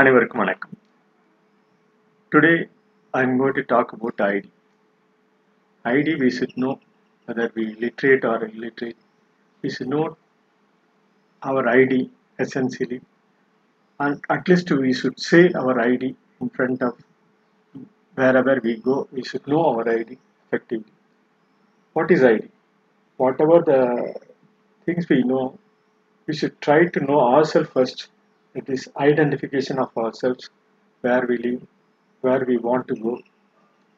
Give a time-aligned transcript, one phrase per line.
[0.00, 0.74] அனைவருக்கும் வணக்கம்
[2.32, 2.52] today
[3.14, 4.50] I am going to talk about ID
[5.84, 6.72] ID we should know
[7.28, 9.00] whether we literate or illiterate
[9.64, 10.04] we should know
[11.42, 11.94] our ID
[12.44, 13.00] essentially
[14.00, 16.04] and at least we should say our ID
[16.40, 16.94] in front of
[18.16, 20.10] wherever we go we should know our ID
[20.44, 20.94] effectively
[21.96, 22.44] what is ID
[23.20, 23.80] whatever the
[24.86, 25.44] things we know
[26.28, 28.00] we should try to know ourselves first
[28.59, 30.49] it is identification of ourselves
[31.01, 31.61] where we live
[32.21, 33.19] where we want to go.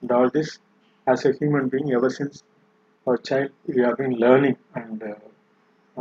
[0.02, 0.59] And all this
[1.08, 2.44] as a human being ever since
[3.08, 5.16] our child we have been learning and uh,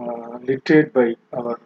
[0.01, 1.59] uh, literate by our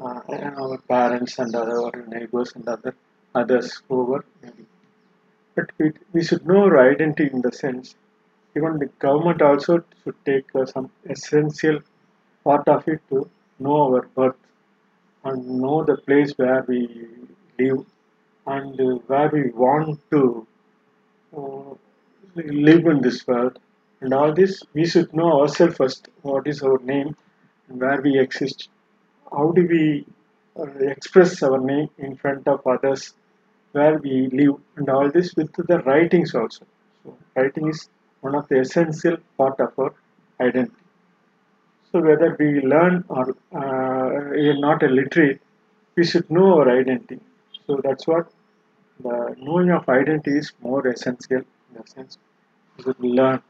[0.00, 0.20] uh,
[0.62, 2.94] our parents and our neighbors and other
[3.40, 4.66] others over maybe.
[5.54, 7.94] But we, we should know our identity in the sense
[8.56, 11.80] even the government also should take uh, some essential
[12.44, 13.28] part of it to
[13.60, 14.36] know our birth
[15.24, 16.80] and know the place where we
[17.58, 17.84] live
[18.46, 20.46] and where we want to
[21.36, 21.74] uh,
[22.34, 23.58] live in this world.
[24.00, 27.16] And all this we should know ourselves first what is our name
[27.68, 28.68] where we exist.
[29.32, 30.06] How do we
[30.58, 30.64] uh,
[30.94, 33.14] express our name in front of others
[33.72, 36.64] where we live and all this with the writings also.
[37.04, 37.88] So writing is
[38.20, 39.94] one of the essential part of our
[40.40, 40.79] identity
[41.92, 43.24] so whether we learn or
[43.54, 44.06] uh,
[44.44, 45.40] are not a literate
[45.96, 47.20] we should know our identity
[47.66, 48.26] so that's what
[49.06, 52.18] the knowing of identity is more essential in the sense
[52.76, 53.40] we should learn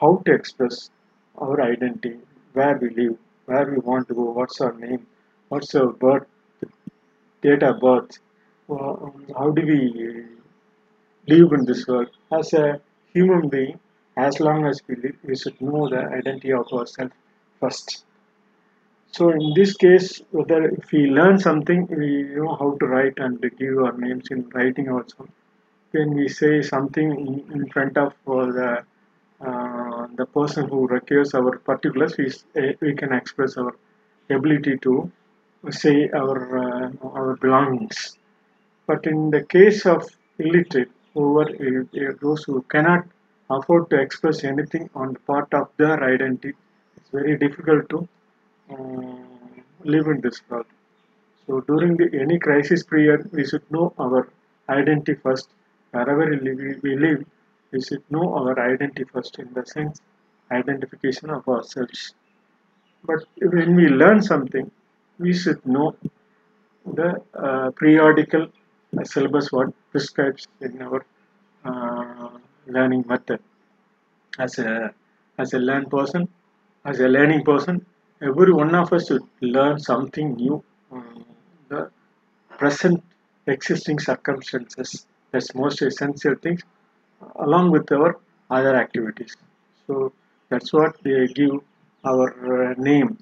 [0.00, 0.90] how to express
[1.38, 2.16] our identity,
[2.54, 3.16] where we live,
[3.46, 5.06] where we want to go, what's our name,
[5.48, 6.26] what's our birth,
[7.42, 8.18] date of birth,
[8.70, 8.96] uh,
[9.38, 10.24] how do we
[11.26, 12.10] live in this world.
[12.32, 12.80] As a
[13.12, 13.78] human being,
[14.16, 17.14] as long as we live, we should know the identity of ourselves
[17.60, 18.04] first.
[19.12, 23.40] So in this case, whether if we learn something, we know how to write and
[23.58, 25.26] give our names in writing also.
[25.92, 28.84] When we say something in, in front of uh, the
[29.40, 32.26] uh, the person who requires our particulars, we,
[32.60, 33.74] uh, we can express our
[34.30, 35.10] ability to
[35.70, 38.18] say our uh, our belongings.
[38.86, 40.06] But in the case of
[40.38, 43.06] illiterate, over uh, those who cannot
[43.48, 46.54] afford to express anything on the part of their identity,
[47.06, 48.08] it's very difficult to
[48.70, 50.66] uh, live in this world.
[51.46, 54.28] So during the, any crisis period, we should know our
[54.68, 55.48] identity first.
[55.92, 56.26] Wherever
[56.82, 57.24] we live,
[57.70, 60.00] we should know our identity first in the sense
[60.50, 62.14] identification of ourselves.
[63.04, 64.70] But when we learn something,
[65.18, 65.96] we should know
[66.84, 68.48] the uh, periodical
[69.04, 71.04] syllabus what prescribes in our
[71.64, 72.30] uh,
[72.66, 73.40] learning method.
[74.38, 74.92] As a
[75.38, 76.28] as a learn person,
[76.90, 77.84] as a learning person,
[78.22, 80.62] every one of us should learn something new.
[80.92, 81.24] Um,
[81.68, 81.90] the
[82.58, 83.02] present
[83.46, 86.62] existing circumstances, that's most essential things
[87.46, 88.10] along with our
[88.50, 89.36] other activities.
[89.86, 90.12] So
[90.48, 91.56] that's what they give
[92.04, 93.18] our uh, name.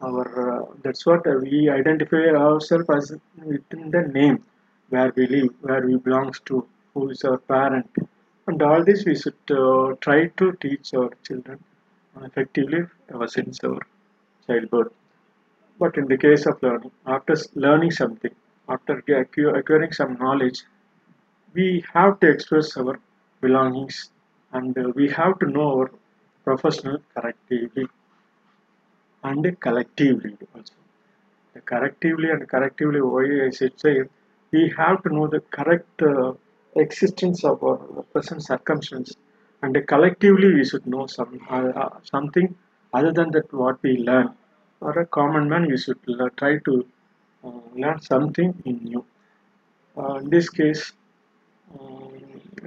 [0.00, 3.06] Our uh, that's what we identify ourselves as
[3.52, 4.44] within the name
[4.90, 6.64] where we live, where we belongs to,
[6.94, 7.90] who is our parent,
[8.46, 11.58] and all this we should uh, try to teach our children
[12.24, 13.80] effectively ever since our
[14.46, 14.92] childhood.
[15.78, 18.34] But in the case of learning, after learning something,
[18.68, 19.02] after
[19.56, 20.64] acquiring some knowledge,
[21.54, 22.98] we have to express our
[23.40, 24.10] belongings
[24.52, 25.90] and we have to know our
[26.44, 27.88] professional collectively
[29.22, 30.74] and collectively also.
[31.54, 34.04] The collectively and collectively, why I should say,
[34.52, 36.34] we have to know the correct uh,
[36.76, 37.78] existence of our
[38.12, 39.14] present circumstance,
[39.62, 42.54] and collectively we should know some uh, something
[42.92, 44.28] other than that what we learn.
[44.80, 45.98] or a common man, we should
[46.40, 46.74] try to
[47.44, 49.04] uh, learn something new.
[50.20, 50.92] in this case,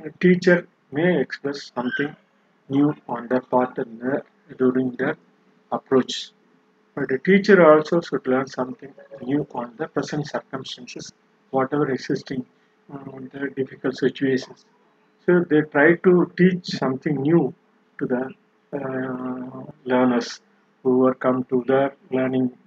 [0.07, 2.11] a teacher may express something
[2.69, 3.79] new on their part
[4.57, 5.15] during their
[5.71, 6.31] approach.
[6.95, 11.13] But the teacher also should learn something new on the present circumstances,
[11.51, 12.45] whatever existing
[12.89, 14.65] on the difficult situations.
[15.25, 17.53] So they try to teach something new
[17.99, 18.23] to the
[18.73, 20.39] uh, learners
[20.83, 22.57] who are come to their learning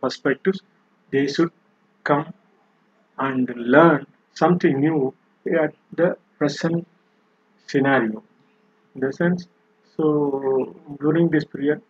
[0.00, 0.60] perspectives.
[1.10, 1.52] They should
[2.04, 2.32] come
[3.18, 5.14] and learn something new
[5.64, 6.86] at the present
[7.66, 8.22] scenario
[8.94, 9.48] in the sense
[9.96, 10.06] so
[11.00, 11.80] during this period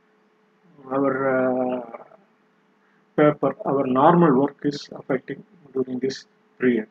[0.96, 2.04] our uh,
[3.16, 5.40] paper our normal work is affecting
[5.74, 6.18] during this
[6.60, 6.88] period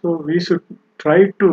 [0.00, 0.64] so we should
[1.04, 1.50] try to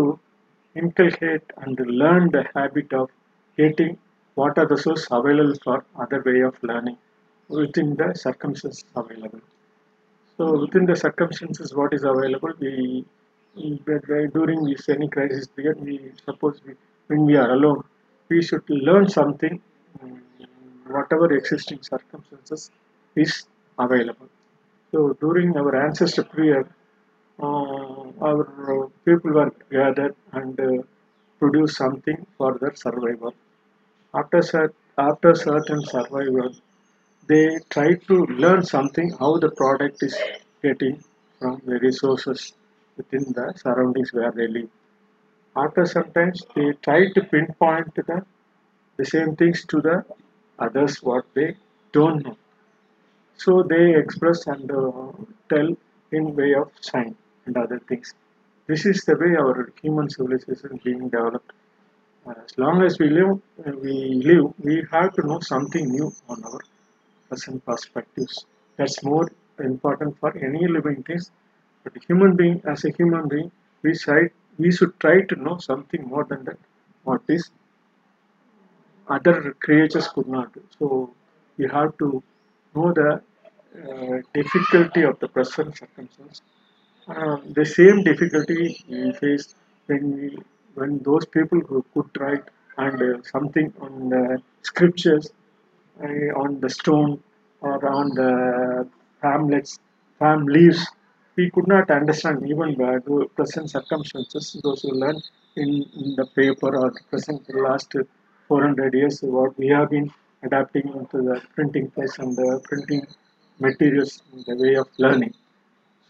[0.75, 3.09] inculcate and learn the habit of
[3.57, 3.97] getting
[4.35, 6.97] what are the sources available for other way of learning
[7.49, 9.41] within the circumstances available
[10.37, 13.05] So within the circumstances, what is available, we,
[13.55, 16.73] during this any crisis period, we suppose we,
[17.07, 17.83] when we are alone,
[18.29, 19.61] we should learn something,
[20.01, 20.21] um,
[20.87, 22.71] whatever existing circumstances
[23.15, 23.47] is
[23.79, 24.29] available.
[24.91, 26.67] So during our ancestor period,
[27.41, 30.83] our people were gathered and uh,
[31.39, 33.33] produce something for their survival.
[34.13, 36.55] After after certain survival,
[37.27, 40.17] they try to learn something how the product is
[40.63, 41.03] getting
[41.39, 42.53] from the resources
[42.97, 44.69] within the surroundings where they live.
[45.55, 48.25] After sometimes they try to pinpoint the,
[48.97, 50.05] the same things to the
[50.59, 51.57] others what they
[51.93, 52.37] don't know.
[53.37, 55.11] So they express and uh,
[55.49, 55.69] tell
[56.11, 57.15] in way of sign
[57.45, 58.13] and other things.
[58.67, 61.51] This is the way our human civilization is being developed.
[62.27, 66.43] As long as we live, uh, we live, we have to know something new on
[66.43, 66.59] our
[67.29, 68.45] present perspectives.
[68.77, 71.29] That's more important for any living things.
[71.83, 73.51] But human being, as a human being,
[73.83, 76.57] we try, we should try to know something more than that.
[77.03, 77.51] What is
[79.07, 80.63] other creatures could not do.
[80.79, 81.13] So
[81.57, 82.23] we have to
[82.75, 83.21] know the
[83.75, 86.41] uh, difficulty of the present circumstance.
[87.07, 89.53] Uh, the same difficulty we face
[89.87, 90.37] when we
[90.73, 92.45] when those people who could write
[92.77, 95.31] and uh, something on the scriptures
[96.03, 97.11] uh, on the stone
[97.61, 98.31] or on the
[99.21, 99.79] hamlets,
[100.19, 100.85] palm leaves,
[101.35, 104.57] we could not understand even the present circumstances.
[104.63, 105.21] Those who learn
[105.55, 105.69] in,
[106.01, 107.95] in the paper or present the last
[108.47, 110.11] 400 years, what we have been
[110.43, 113.05] adapting into the printing press and the printing
[113.59, 115.33] materials, in the way of learning.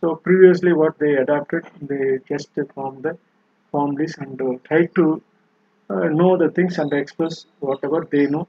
[0.01, 3.17] So previously, what they adapted, they just formed the
[3.71, 5.21] form this and uh, try to
[5.89, 8.47] uh, know the things and express whatever they know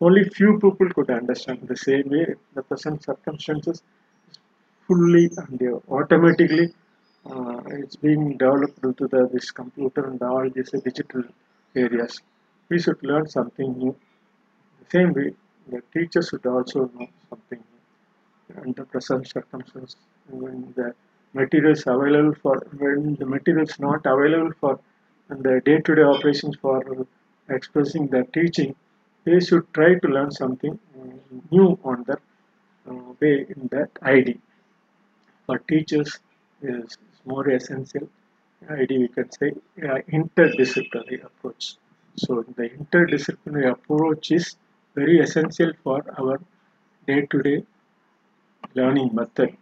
[0.00, 3.82] only few people could understand the same way the present circumstances
[4.86, 5.60] fully and
[5.98, 6.66] automatically
[7.30, 11.24] uh, it's being developed due to the, this computer and all these digital
[11.74, 12.22] areas.
[12.68, 13.94] We should learn something new.
[14.80, 15.34] The same way,
[15.68, 17.77] the teachers should also know something new.
[18.48, 19.96] The present circumstances,
[20.28, 20.94] when the
[21.34, 24.80] materials available for, when the materials not available for
[25.28, 27.06] the day-to-day operations for
[27.48, 28.74] expressing the teaching,
[29.24, 31.04] they should try to learn something uh,
[31.50, 32.20] new on that
[32.90, 34.40] uh, way in that ID.
[35.46, 36.18] For teachers,
[36.62, 38.08] is more essential.
[38.68, 39.52] ID we can say
[39.82, 41.76] uh, interdisciplinary approach.
[42.16, 44.56] So the interdisciplinary approach is
[44.94, 46.40] very essential for our
[47.06, 47.64] day-to-day
[48.74, 49.56] learning method.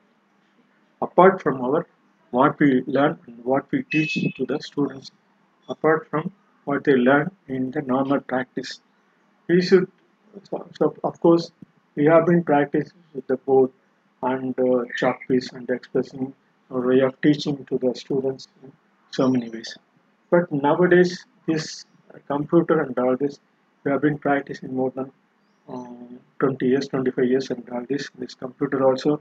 [1.01, 1.87] Apart from our
[2.31, 5.11] what we learn and what we teach to the students,
[5.69, 6.33] apart from
[6.65, 8.81] what they learn in the normal practice
[9.49, 9.89] we should
[10.79, 11.51] so, of course
[11.95, 13.71] we have been practicing with the board
[14.23, 16.35] and uh, chalk piece and expressing
[16.71, 18.73] a way of teaching to the students in
[19.11, 19.77] so many ways
[20.31, 21.85] but nowadays this
[22.27, 23.39] computer and all this
[23.85, 25.11] we have been practicing more than
[25.69, 29.21] um, 20 years 25 years and all this this computer also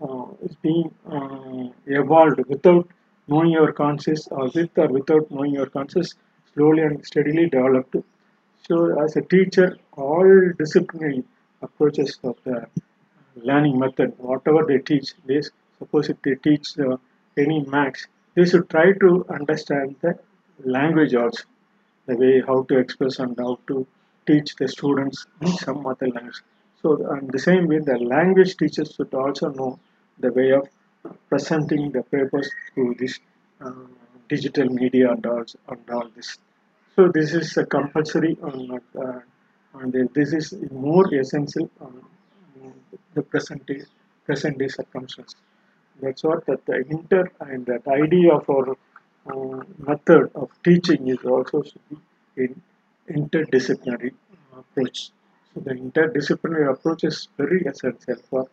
[0.00, 2.86] uh, is being uh, evolved without
[3.28, 6.14] knowing your conscious or with or without knowing your conscious
[6.54, 7.96] slowly and steadily developed.
[8.68, 11.22] So as a teacher, all disciplinary
[11.62, 12.66] approaches of the
[13.36, 15.42] learning method, whatever they teach, they
[15.78, 16.96] suppose if they teach uh,
[17.36, 20.18] any max, they should try to understand the
[20.64, 21.44] language also,
[22.06, 23.86] the way how to express and how to
[24.26, 26.40] teach the students in some other language.
[26.82, 29.78] So and the same way, the language teachers should also know
[30.18, 30.68] the way of
[31.28, 33.18] presenting the papers through this
[33.60, 33.72] uh,
[34.28, 36.38] digital media and all, and all this.
[36.94, 39.20] So this is a compulsory on uh,
[39.74, 42.02] and this is more essential on
[43.14, 43.82] the present day
[44.24, 45.36] present day circumstances.
[46.00, 48.76] That's what that the inter and that idea of our
[49.30, 51.98] uh, method of teaching is also should be
[52.44, 52.62] in
[53.10, 54.12] interdisciplinary
[54.58, 55.10] approach.
[55.54, 58.48] So the interdisciplinary approach is very essential for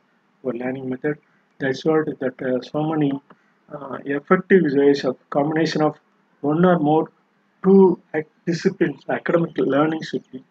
[0.46, 1.18] our learning method.
[1.60, 3.12] That's what that uh, so many
[3.74, 5.98] uh, effective ways of combination of
[6.42, 7.10] one or more
[7.64, 8.00] two
[8.46, 10.44] disciplines, academic learning should be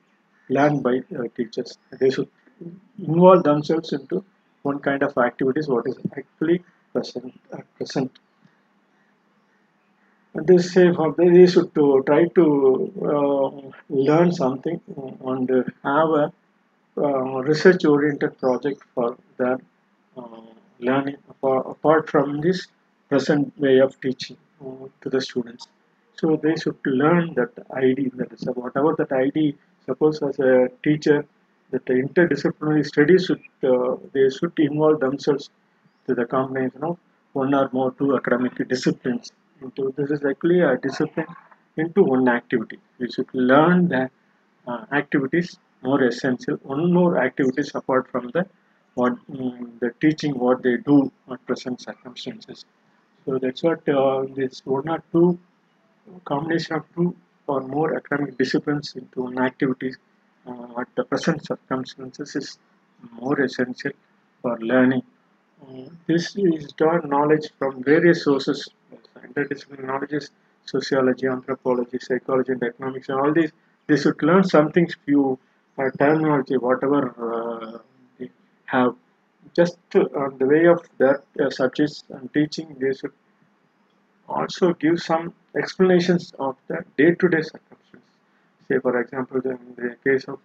[0.48, 1.78] learned by uh, teachers.
[2.00, 2.28] They should
[2.98, 4.24] involve themselves into
[4.62, 8.12] one kind of activities what is actually present at present.
[10.34, 14.80] They say they should to try to uh, learn something
[15.26, 15.48] and
[15.84, 16.32] have a
[16.96, 19.58] uh, research oriented project for their
[20.16, 20.40] uh,
[20.78, 22.66] learning apart from this
[23.10, 24.38] present way of teaching
[25.02, 25.68] to the students.
[26.14, 31.26] So they should learn that ID, that is whatever that ID, suppose as a teacher,
[31.72, 35.50] that the interdisciplinary studies should, uh, they should involve themselves
[36.06, 36.98] to the combination of
[37.34, 39.30] one or more two academic disciplines
[39.62, 41.26] into this is actually a discipline
[41.76, 42.78] into one activity.
[42.98, 44.10] You should learn the
[44.66, 46.56] uh, activities more essential.
[46.62, 48.46] One more activities apart from the
[48.94, 52.64] what um, the teaching what they do at present circumstances.
[53.24, 55.38] So that's what uh, this one or two
[56.24, 57.14] combination of two
[57.46, 59.92] or more academic disciplines into an activity
[60.46, 62.58] uh, at the present circumstances is
[63.12, 63.92] more essential
[64.40, 65.02] for learning.
[65.62, 68.68] Uh, this is drawn knowledge from various sources.
[69.26, 70.28] Interdisciplinary knowledge
[70.64, 73.52] sociology, anthropology, psychology, and economics, and all these.
[73.86, 75.38] They should learn something few
[75.78, 77.78] uh, terminology, whatever uh,
[78.18, 78.30] they
[78.66, 78.94] have.
[79.56, 83.12] Just on the way of that uh, subjects and teaching, they should
[84.28, 88.08] also give some explanations of the day-to-day circumstances.
[88.68, 90.38] Say, for example, in the case of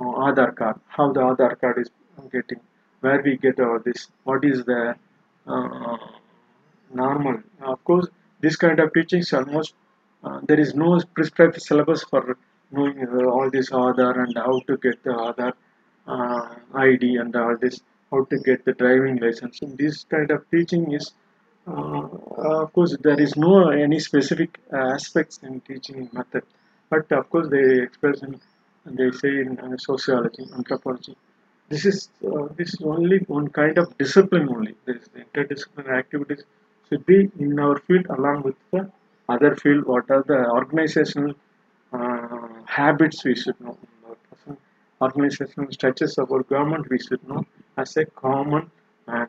[0.00, 1.90] uh, Aadhaar card, how the Aadhaar card is
[2.30, 2.60] getting,
[3.00, 4.96] where we get all this, what is the
[5.46, 5.96] uh,
[6.94, 7.42] normal.
[7.60, 8.08] Of course,
[8.40, 9.74] this kind of teachings almost
[10.24, 12.36] uh, there is no prescribed syllabus for
[12.70, 15.52] knowing uh, all this Aadhaar and how to get the Aadhaar
[16.06, 17.80] uh, ID and all this,
[18.10, 19.60] how to get the driving license.
[19.62, 21.12] And this kind of teaching is
[21.66, 22.08] uh,
[22.62, 26.42] of course, there is no any specific aspects in teaching method,
[26.90, 28.40] but of course they express in
[28.84, 31.16] they say in uh, sociology, anthropology.
[31.68, 34.74] This is uh, this is only one kind of discipline only.
[34.86, 36.42] This interdisciplinary activities
[36.92, 38.90] should be in our field along with the
[39.28, 39.84] other field.
[39.86, 41.34] What are the organizational
[41.92, 43.76] uh, habits we should know?
[45.00, 47.44] Organizational structures of our government we should know
[47.76, 48.70] as a common
[49.06, 49.28] and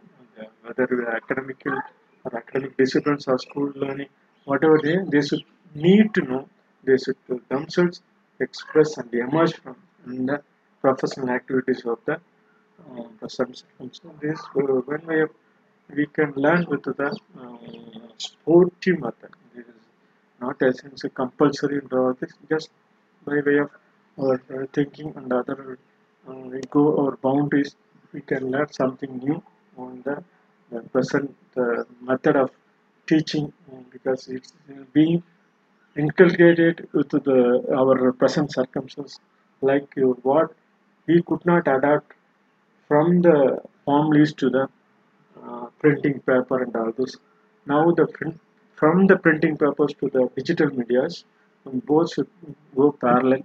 [0.63, 1.77] whether we are academical
[2.25, 4.09] or academic disciplines or school learning,
[4.45, 5.43] whatever they, they should
[5.73, 6.47] need to know,
[6.83, 7.17] they should
[7.49, 8.01] themselves
[8.39, 10.41] express and emerge from the
[10.81, 14.39] professional activities of the uh, present circumstances.
[14.55, 15.29] Uh, when we, have,
[15.95, 17.57] we can learn with the uh,
[18.17, 19.31] sportive method.
[19.55, 19.83] This is
[20.41, 22.69] not essentially compulsory all this, just
[23.25, 23.71] by way of
[24.19, 25.77] our uh, thinking and other
[26.27, 26.33] uh,
[26.69, 27.75] go or boundaries,
[28.13, 29.41] we can learn something new
[29.77, 30.15] on the
[30.71, 32.49] the present uh, method of
[33.11, 33.51] teaching
[33.91, 34.53] because it's
[34.93, 35.21] being
[36.03, 37.39] inculcated with the
[37.79, 39.19] our present circumstances
[39.69, 40.49] like uh, what
[41.07, 42.13] we could not adapt
[42.87, 43.37] from the
[43.85, 44.65] form list to the
[45.47, 47.15] uh, printing paper and all this.
[47.65, 48.07] Now the
[48.75, 51.25] from the printing papers to the digital medias
[51.65, 52.27] both should
[52.75, 53.43] go parallel.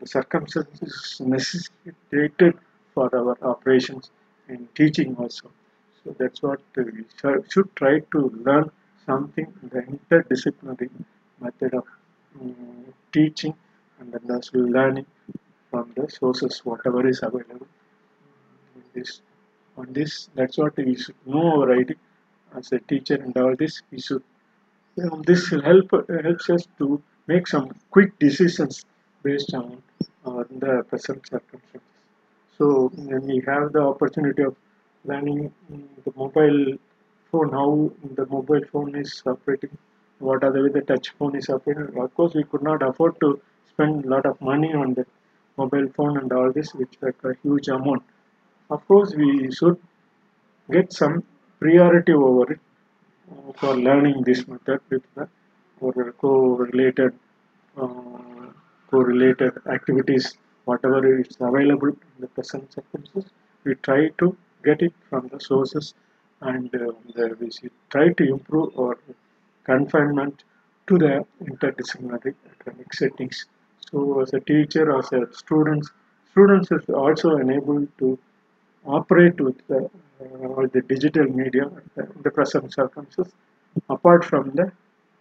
[0.00, 2.58] The circumstances necessitated
[2.94, 4.10] for our operations
[4.48, 5.50] in teaching also.
[6.02, 7.04] So that's what we
[7.48, 8.70] should try to learn
[9.06, 10.90] something the interdisciplinary
[11.40, 11.84] method of
[12.40, 13.54] um, teaching
[13.98, 15.06] and then also learning
[15.70, 17.66] from the sources whatever is available
[18.76, 19.20] in this
[19.76, 21.48] on this that's what we should know
[21.78, 21.94] ID
[22.58, 24.22] as a teacher and all this we should
[24.96, 25.90] you know, this help
[26.26, 28.84] helps us to make some quick decisions
[29.22, 29.82] based on
[30.26, 31.88] uh, the present circumstances
[32.58, 32.90] so
[33.28, 34.54] we have the opportunity of
[35.04, 35.52] learning
[36.04, 36.76] the mobile
[37.30, 39.76] phone, how the mobile phone is operating,
[40.18, 41.98] what are the way the touch phone is operating.
[41.98, 45.06] Of course, we could not afford to spend a lot of money on the
[45.56, 48.02] mobile phone and all this, which like a huge amount.
[48.74, 49.78] Of course, we should
[50.70, 51.24] get some
[51.60, 52.60] priority over it
[53.30, 55.28] uh, for learning this method with the
[55.80, 57.12] or co-related
[57.76, 58.48] uh,
[58.90, 60.26] correlated activities,
[60.64, 63.30] whatever is available in the present circumstances.
[63.64, 65.94] We try to get it from the sources
[66.40, 66.92] and uh,
[67.40, 67.50] we
[67.90, 68.98] try to improve our
[69.64, 70.44] confinement
[70.88, 73.46] to the interdisciplinary academic settings.
[73.90, 75.90] So as a teacher, as a students,
[76.30, 78.18] students is also enabled to
[78.85, 79.89] operate with the,
[80.21, 81.65] uh, the digital media
[81.97, 83.33] in the present circumstances
[83.89, 84.71] apart from the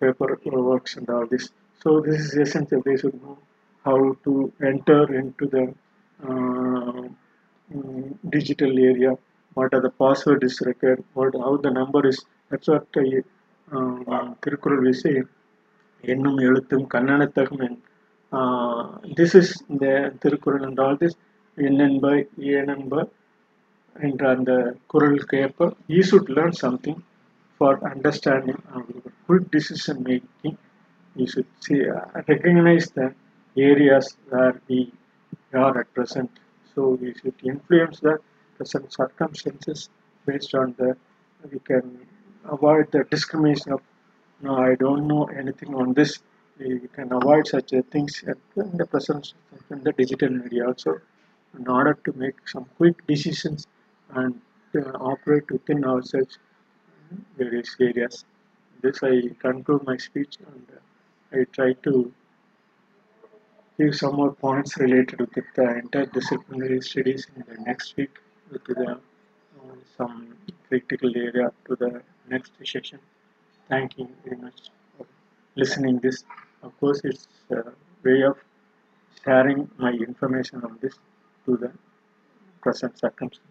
[0.01, 1.51] paper works and all this.
[1.83, 2.83] So this is essential.
[2.85, 3.39] They should know
[3.85, 5.75] how to enter into the
[6.23, 7.09] uh,
[7.75, 9.17] mm, digital area
[9.57, 12.19] what are the password is required, what how the number is.
[12.51, 12.87] That's what
[14.43, 15.15] Thirukkural we say
[16.13, 17.63] என்னும் எழுத்தும் கண்ணனத்தகும்
[19.19, 19.49] this is
[19.83, 19.93] the
[20.23, 21.15] Thirukkural and all this
[21.67, 22.07] என்னென்ப
[22.57, 22.95] ஏனென்ப
[24.07, 24.53] என்ற அந்த
[24.93, 26.97] குரலுக்கு ஏற்ப you should learn something
[27.59, 28.59] for understanding
[29.27, 30.57] quick decision making
[31.19, 33.07] you should see, uh, recognize the
[33.71, 34.81] areas where we
[35.63, 36.31] are at present
[36.73, 38.21] so we should influence that
[38.59, 39.81] present circumstances
[40.29, 40.91] based on the
[41.53, 41.87] we can
[42.57, 43.83] avoid the discrimination of
[44.47, 46.13] no I don't know anything on this
[46.59, 48.13] we can avoid such things
[48.65, 49.25] in the present
[49.75, 50.93] in the digital media also
[51.59, 53.61] in order to make some quick decisions
[54.16, 54.42] and
[54.96, 56.38] operate within ourselves
[57.38, 58.26] various areas.
[58.82, 60.68] This I conclude my speech and
[61.32, 62.12] I try to
[63.78, 68.18] give some more points related with the interdisciplinary studies in the next week
[68.52, 70.36] with the uh, some
[70.68, 73.00] critical area to the next session.
[73.70, 75.06] Thank you very much for
[75.56, 76.24] listening this.
[76.64, 77.64] Of course, it's a
[78.04, 78.38] way of
[79.24, 80.96] sharing my information on this
[81.46, 81.72] to the
[82.62, 83.51] present circumstances.